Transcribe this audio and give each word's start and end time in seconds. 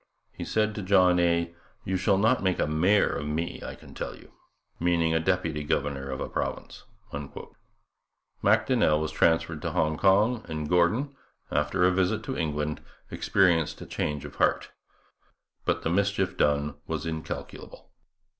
He 0.31 0.45
said 0.45 0.73
to 0.73 0.81
John 0.81 1.19
A.: 1.19 1.53
You 1.85 1.95
shall 1.95 2.17
not 2.17 2.41
make 2.41 2.57
a 2.57 2.65
mayor 2.65 3.09
of 3.15 3.27
me, 3.27 3.61
I 3.63 3.75
can 3.75 3.93
tell 3.93 4.15
you! 4.15 4.31
meaning 4.79 5.13
a 5.13 5.19
deputy 5.19 5.63
governor 5.63 6.09
of 6.09 6.19
a 6.19 6.27
province.' 6.27 6.85
Macdonnell 8.41 8.99
was 8.99 9.11
transferred 9.11 9.61
to 9.61 9.69
Hong 9.73 9.97
Kong; 9.97 10.43
and 10.49 10.67
Gordon, 10.67 11.15
after 11.51 11.83
a 11.83 11.91
visit 11.91 12.23
to 12.23 12.35
England, 12.35 12.81
experienced 13.11 13.79
a 13.81 13.85
change 13.85 14.25
of 14.25 14.37
heart. 14.37 14.71
But 15.65 15.83
the 15.83 15.91
mischief 15.91 16.35
done 16.35 16.77
was 16.87 17.05
incalculable. 17.05 17.91